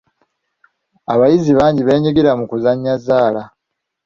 [1.13, 3.41] Abayizi bangi beenyigira mu kuzannya zzaala.